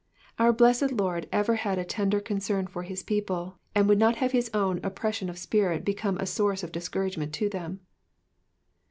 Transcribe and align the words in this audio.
Our 0.39 0.51
blessed 0.51 0.93
Lord 0.93 1.29
ever 1.31 1.53
had 1.57 1.77
a 1.77 1.85
tender 1.85 2.19
concern 2.19 2.65
for 2.65 2.81
his 2.81 3.03
people, 3.03 3.59
and 3.75 3.87
would 3.87 3.99
not 3.99 4.15
have 4.15 4.31
his 4.31 4.49
own 4.51 4.79
oppression 4.83 5.29
of 5.29 5.37
spirit 5.37 5.85
become 5.85 6.17
a 6.17 6.25
source 6.25 6.63
of 6.63 6.71
discouragement 6.71 7.33
to 7.33 7.49
them. 7.49 7.81